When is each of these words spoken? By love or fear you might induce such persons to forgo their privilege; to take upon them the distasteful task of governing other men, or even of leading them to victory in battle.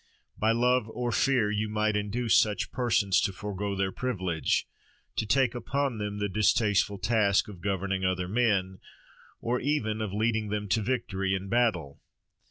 By 0.35 0.51
love 0.51 0.89
or 0.89 1.11
fear 1.11 1.51
you 1.51 1.69
might 1.69 1.95
induce 1.95 2.35
such 2.35 2.71
persons 2.71 3.21
to 3.21 3.31
forgo 3.31 3.75
their 3.75 3.91
privilege; 3.91 4.65
to 5.17 5.27
take 5.27 5.53
upon 5.53 5.99
them 5.99 6.17
the 6.17 6.27
distasteful 6.27 6.97
task 6.97 7.47
of 7.47 7.61
governing 7.61 8.03
other 8.03 8.27
men, 8.27 8.79
or 9.41 9.59
even 9.59 10.01
of 10.01 10.11
leading 10.11 10.49
them 10.49 10.67
to 10.69 10.81
victory 10.81 11.35
in 11.35 11.49
battle. 11.49 12.01